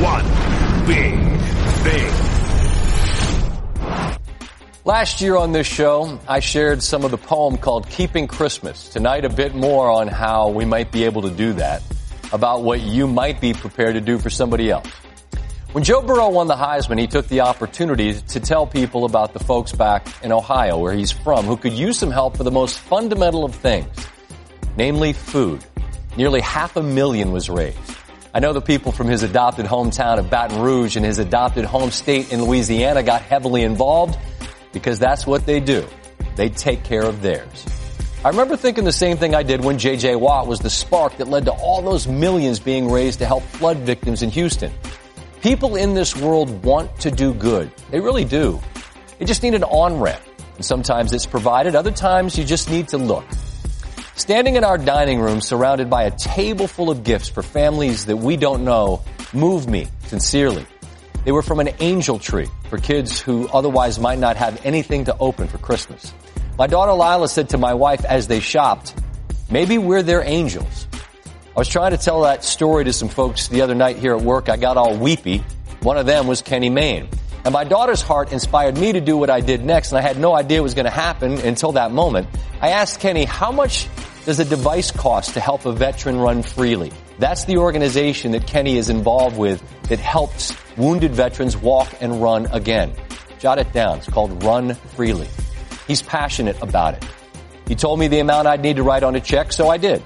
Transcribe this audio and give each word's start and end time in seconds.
one 0.00 0.24
big 0.86 1.14
thing. 1.84 2.10
Last 4.86 5.20
year 5.20 5.36
on 5.36 5.52
this 5.52 5.66
show, 5.66 6.18
I 6.26 6.40
shared 6.40 6.82
some 6.82 7.04
of 7.04 7.10
the 7.10 7.18
poem 7.18 7.58
called 7.58 7.86
Keeping 7.90 8.26
Christmas. 8.26 8.88
Tonight, 8.88 9.26
a 9.26 9.28
bit 9.28 9.54
more 9.54 9.90
on 9.90 10.08
how 10.08 10.48
we 10.48 10.64
might 10.64 10.90
be 10.90 11.04
able 11.04 11.20
to 11.22 11.30
do 11.30 11.52
that, 11.54 11.82
about 12.32 12.62
what 12.62 12.80
you 12.80 13.06
might 13.06 13.42
be 13.42 13.52
prepared 13.52 13.94
to 13.94 14.00
do 14.00 14.18
for 14.18 14.30
somebody 14.30 14.70
else. 14.70 14.88
When 15.72 15.84
Joe 15.84 16.00
Burrow 16.00 16.30
won 16.30 16.48
the 16.48 16.56
Heisman, 16.56 16.98
he 16.98 17.06
took 17.06 17.28
the 17.28 17.42
opportunity 17.42 18.14
to 18.14 18.40
tell 18.40 18.66
people 18.66 19.04
about 19.04 19.34
the 19.34 19.40
folks 19.40 19.72
back 19.72 20.08
in 20.24 20.32
Ohio, 20.32 20.78
where 20.78 20.94
he's 20.94 21.12
from, 21.12 21.44
who 21.44 21.58
could 21.58 21.74
use 21.74 21.98
some 21.98 22.10
help 22.10 22.38
for 22.38 22.42
the 22.42 22.50
most 22.50 22.78
fundamental 22.78 23.44
of 23.44 23.54
things, 23.54 23.86
namely 24.78 25.12
food. 25.12 25.62
Nearly 26.16 26.40
half 26.40 26.76
a 26.76 26.82
million 26.82 27.32
was 27.32 27.50
raised. 27.50 27.89
I 28.32 28.38
know 28.38 28.52
the 28.52 28.60
people 28.60 28.92
from 28.92 29.08
his 29.08 29.24
adopted 29.24 29.66
hometown 29.66 30.18
of 30.18 30.30
Baton 30.30 30.60
Rouge 30.60 30.94
and 30.94 31.04
his 31.04 31.18
adopted 31.18 31.64
home 31.64 31.90
state 31.90 32.32
in 32.32 32.44
Louisiana 32.44 33.02
got 33.02 33.22
heavily 33.22 33.64
involved 33.64 34.16
because 34.72 35.00
that's 35.00 35.26
what 35.26 35.46
they 35.46 35.58
do. 35.58 35.84
They 36.36 36.48
take 36.48 36.84
care 36.84 37.02
of 37.02 37.22
theirs. 37.22 37.66
I 38.24 38.28
remember 38.28 38.56
thinking 38.56 38.84
the 38.84 38.92
same 38.92 39.16
thing 39.16 39.34
I 39.34 39.42
did 39.42 39.64
when 39.64 39.78
J.J. 39.78 40.14
Watt 40.14 40.46
was 40.46 40.60
the 40.60 40.70
spark 40.70 41.16
that 41.16 41.26
led 41.26 41.46
to 41.46 41.52
all 41.52 41.82
those 41.82 42.06
millions 42.06 42.60
being 42.60 42.88
raised 42.88 43.18
to 43.18 43.26
help 43.26 43.42
flood 43.42 43.78
victims 43.78 44.22
in 44.22 44.30
Houston. 44.30 44.72
People 45.40 45.74
in 45.74 45.94
this 45.94 46.14
world 46.14 46.62
want 46.62 46.94
to 47.00 47.10
do 47.10 47.34
good. 47.34 47.72
They 47.90 47.98
really 47.98 48.24
do. 48.24 48.60
They 49.18 49.24
just 49.24 49.42
need 49.42 49.54
an 49.54 49.64
on-ramp. 49.64 50.22
And 50.54 50.64
sometimes 50.64 51.12
it's 51.12 51.26
provided, 51.26 51.74
other 51.74 51.90
times 51.90 52.38
you 52.38 52.44
just 52.44 52.70
need 52.70 52.88
to 52.88 52.98
look. 52.98 53.24
Standing 54.20 54.56
in 54.56 54.64
our 54.64 54.76
dining 54.76 55.18
room 55.18 55.40
surrounded 55.40 55.88
by 55.88 56.02
a 56.02 56.10
table 56.10 56.66
full 56.66 56.90
of 56.90 57.04
gifts 57.04 57.30
for 57.30 57.42
families 57.42 58.04
that 58.04 58.18
we 58.18 58.36
don't 58.36 58.66
know 58.66 59.02
moved 59.32 59.66
me 59.66 59.88
sincerely. 60.08 60.66
They 61.24 61.32
were 61.32 61.40
from 61.40 61.58
an 61.58 61.70
angel 61.80 62.18
tree 62.18 62.46
for 62.68 62.76
kids 62.76 63.18
who 63.18 63.48
otherwise 63.48 63.98
might 63.98 64.18
not 64.18 64.36
have 64.36 64.60
anything 64.66 65.06
to 65.06 65.16
open 65.18 65.48
for 65.48 65.56
Christmas. 65.56 66.12
My 66.58 66.66
daughter 66.66 66.92
Lila 66.92 67.28
said 67.28 67.48
to 67.48 67.58
my 67.58 67.72
wife 67.72 68.04
as 68.04 68.26
they 68.26 68.40
shopped, 68.40 68.94
maybe 69.50 69.78
we're 69.78 70.02
their 70.02 70.22
angels. 70.22 70.86
I 71.56 71.58
was 71.58 71.68
trying 71.68 71.92
to 71.92 71.98
tell 71.98 72.20
that 72.20 72.44
story 72.44 72.84
to 72.84 72.92
some 72.92 73.08
folks 73.08 73.48
the 73.48 73.62
other 73.62 73.74
night 73.74 73.96
here 73.96 74.14
at 74.14 74.20
work. 74.20 74.50
I 74.50 74.58
got 74.58 74.76
all 74.76 74.98
weepy. 74.98 75.42
One 75.80 75.96
of 75.96 76.04
them 76.04 76.26
was 76.26 76.42
Kenny 76.42 76.68
Mayne. 76.68 77.08
And 77.46 77.54
my 77.54 77.64
daughter's 77.64 78.02
heart 78.02 78.32
inspired 78.32 78.76
me 78.76 78.92
to 78.92 79.00
do 79.00 79.16
what 79.16 79.30
I 79.30 79.40
did 79.40 79.64
next, 79.64 79.92
and 79.92 79.98
I 79.98 80.02
had 80.02 80.18
no 80.18 80.36
idea 80.36 80.58
it 80.58 80.62
was 80.62 80.74
going 80.74 80.84
to 80.84 80.90
happen 80.90 81.38
until 81.38 81.72
that 81.72 81.90
moment. 81.90 82.28
I 82.60 82.72
asked 82.72 83.00
Kenny, 83.00 83.24
how 83.24 83.50
much 83.50 83.88
does 84.24 84.38
a 84.38 84.44
device 84.44 84.90
cost 84.90 85.34
to 85.34 85.40
help 85.40 85.66
a 85.66 85.72
veteran 85.72 86.18
run 86.18 86.42
freely? 86.42 86.92
That's 87.18 87.44
the 87.44 87.58
organization 87.58 88.32
that 88.32 88.46
Kenny 88.46 88.76
is 88.76 88.88
involved 88.88 89.36
with 89.36 89.62
that 89.88 89.98
helps 89.98 90.54
wounded 90.76 91.12
veterans 91.12 91.56
walk 91.56 91.88
and 92.00 92.22
run 92.22 92.46
again. 92.46 92.94
Jot 93.38 93.58
it 93.58 93.72
down. 93.72 93.98
It's 93.98 94.08
called 94.08 94.42
Run 94.42 94.74
Freely. 94.74 95.28
He's 95.86 96.02
passionate 96.02 96.60
about 96.62 96.94
it. 96.94 97.04
He 97.66 97.74
told 97.74 97.98
me 97.98 98.08
the 98.08 98.18
amount 98.20 98.46
I'd 98.46 98.60
need 98.60 98.76
to 98.76 98.82
write 98.82 99.02
on 99.02 99.16
a 99.16 99.20
check, 99.20 99.52
so 99.52 99.68
I 99.68 99.76
did. 99.78 100.02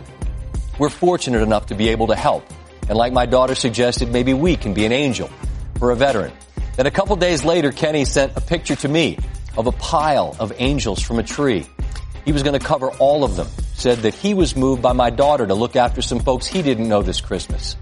We're 0.78 0.90
fortunate 0.90 1.42
enough 1.42 1.66
to 1.66 1.74
be 1.74 1.88
able 1.88 2.08
to 2.08 2.14
help. 2.14 2.44
And 2.88 2.96
like 2.96 3.12
my 3.12 3.26
daughter 3.26 3.54
suggested, 3.54 4.12
maybe 4.12 4.34
we 4.34 4.56
can 4.56 4.74
be 4.74 4.84
an 4.84 4.92
angel 4.92 5.30
for 5.78 5.90
a 5.90 5.96
veteran. 5.96 6.32
Then 6.76 6.86
a 6.86 6.90
couple 6.90 7.16
days 7.16 7.44
later, 7.44 7.72
Kenny 7.72 8.04
sent 8.04 8.36
a 8.36 8.40
picture 8.40 8.76
to 8.76 8.88
me 8.88 9.18
of 9.56 9.66
a 9.66 9.72
pile 9.72 10.36
of 10.38 10.52
angels 10.56 11.00
from 11.00 11.18
a 11.18 11.22
tree. 11.22 11.66
He 12.24 12.32
was 12.32 12.42
going 12.42 12.58
to 12.58 12.64
cover 12.64 12.90
all 12.92 13.24
of 13.24 13.36
them. 13.36 13.48
Said 13.75 13.98
that 13.98 14.14
he 14.14 14.34
was 14.34 14.56
moved 14.56 14.80
by 14.80 14.92
my 14.92 15.11
daughter 15.11 15.47
to 15.47 15.55
look 15.55 15.77
after 15.77 16.00
some 16.00 16.20
folks 16.20 16.47
he 16.47 16.62
didn't 16.62 16.89
know 16.89 17.03
this 17.03 17.20
Christmas. 17.20 17.77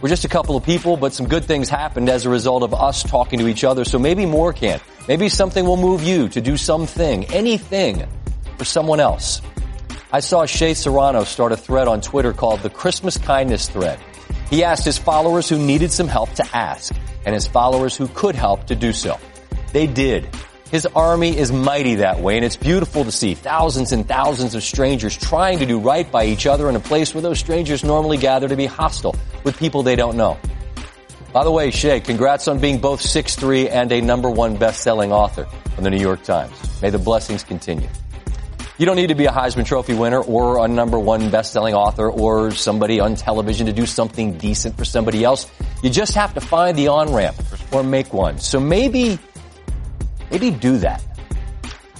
We're 0.00 0.08
just 0.08 0.24
a 0.24 0.28
couple 0.28 0.56
of 0.56 0.64
people, 0.64 0.96
but 0.96 1.12
some 1.12 1.26
good 1.26 1.44
things 1.44 1.68
happened 1.68 2.08
as 2.08 2.26
a 2.26 2.28
result 2.28 2.62
of 2.62 2.74
us 2.74 3.02
talking 3.02 3.38
to 3.38 3.48
each 3.48 3.64
other, 3.64 3.84
so 3.84 3.98
maybe 3.98 4.26
more 4.26 4.52
can. 4.52 4.80
Maybe 5.08 5.28
something 5.28 5.64
will 5.64 5.76
move 5.76 6.02
you 6.02 6.28
to 6.28 6.40
do 6.40 6.56
something, 6.56 7.24
anything, 7.26 8.06
for 8.58 8.64
someone 8.64 9.00
else. 9.00 9.40
I 10.12 10.20
saw 10.20 10.46
Shea 10.46 10.74
Serrano 10.74 11.24
start 11.24 11.52
a 11.52 11.56
thread 11.56 11.88
on 11.88 12.00
Twitter 12.00 12.32
called 12.32 12.60
the 12.60 12.70
Christmas 12.70 13.16
Kindness 13.16 13.68
Thread. 13.68 13.98
He 14.50 14.64
asked 14.64 14.84
his 14.84 14.98
followers 14.98 15.48
who 15.48 15.58
needed 15.58 15.92
some 15.92 16.08
help 16.08 16.32
to 16.34 16.56
ask, 16.56 16.94
and 17.24 17.34
his 17.34 17.46
followers 17.46 17.96
who 17.96 18.08
could 18.08 18.34
help 18.34 18.66
to 18.66 18.76
do 18.76 18.92
so. 18.92 19.18
They 19.72 19.86
did. 19.86 20.28
His 20.70 20.84
army 20.84 21.34
is 21.34 21.50
mighty 21.50 21.94
that 21.96 22.20
way, 22.20 22.36
and 22.36 22.44
it's 22.44 22.56
beautiful 22.56 23.04
to 23.04 23.10
see 23.10 23.32
thousands 23.32 23.92
and 23.92 24.06
thousands 24.06 24.54
of 24.54 24.62
strangers 24.62 25.16
trying 25.16 25.60
to 25.60 25.66
do 25.66 25.78
right 25.78 26.10
by 26.10 26.26
each 26.26 26.46
other 26.46 26.68
in 26.68 26.76
a 26.76 26.80
place 26.80 27.14
where 27.14 27.22
those 27.22 27.38
strangers 27.38 27.82
normally 27.82 28.18
gather 28.18 28.48
to 28.48 28.56
be 28.56 28.66
hostile 28.66 29.16
with 29.44 29.56
people 29.58 29.82
they 29.82 29.96
don't 29.96 30.18
know. 30.18 30.36
By 31.32 31.44
the 31.44 31.50
way, 31.50 31.70
Shea, 31.70 32.00
congrats 32.00 32.48
on 32.48 32.58
being 32.58 32.80
both 32.80 33.00
6'3 33.00 33.70
and 33.70 33.90
a 33.92 34.02
number 34.02 34.28
one 34.28 34.56
best-selling 34.56 35.10
author 35.10 35.46
of 35.78 35.84
the 35.84 35.88
New 35.88 36.00
York 36.00 36.22
Times. 36.22 36.54
May 36.82 36.90
the 36.90 36.98
blessings 36.98 37.44
continue. 37.44 37.88
You 38.76 38.86
don't 38.86 38.96
need 38.96 39.08
to 39.08 39.14
be 39.14 39.24
a 39.24 39.32
Heisman 39.32 39.64
Trophy 39.66 39.94
winner 39.94 40.20
or 40.20 40.64
a 40.64 40.68
number 40.68 40.98
one 40.98 41.30
best-selling 41.30 41.74
author 41.74 42.10
or 42.10 42.50
somebody 42.50 43.00
on 43.00 43.14
television 43.14 43.66
to 43.66 43.72
do 43.72 43.86
something 43.86 44.36
decent 44.36 44.76
for 44.76 44.84
somebody 44.84 45.24
else. 45.24 45.50
You 45.82 45.90
just 45.90 46.14
have 46.14 46.34
to 46.34 46.40
find 46.40 46.76
the 46.76 46.88
on-ramp 46.88 47.36
or 47.72 47.82
make 47.82 48.12
one. 48.12 48.38
So 48.38 48.60
maybe 48.60 49.18
Maybe 50.30 50.50
do 50.50 50.78
that. 50.78 51.02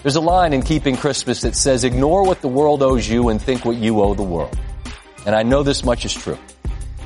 There's 0.02 0.16
a 0.16 0.20
line 0.20 0.52
in 0.52 0.62
Keeping 0.62 0.96
Christmas 0.96 1.40
that 1.40 1.56
says, 1.56 1.84
ignore 1.84 2.22
what 2.24 2.40
the 2.40 2.48
world 2.48 2.82
owes 2.82 3.08
you 3.08 3.28
and 3.28 3.40
think 3.42 3.64
what 3.64 3.76
you 3.76 4.00
owe 4.00 4.14
the 4.14 4.22
world. 4.22 4.56
And 5.26 5.34
I 5.34 5.42
know 5.42 5.62
this 5.62 5.84
much 5.84 6.04
is 6.04 6.14
true. 6.14 6.38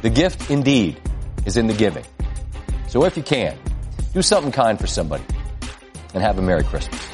The 0.02 0.10
gift 0.10 0.50
indeed 0.50 1.00
is 1.46 1.56
in 1.56 1.66
the 1.66 1.74
giving. 1.74 2.04
So 2.88 3.04
if 3.04 3.16
you 3.16 3.22
can, 3.22 3.56
do 4.12 4.22
something 4.22 4.52
kind 4.52 4.78
for 4.78 4.86
somebody 4.86 5.24
and 6.12 6.22
have 6.22 6.38
a 6.38 6.42
Merry 6.42 6.64
Christmas. 6.64 7.11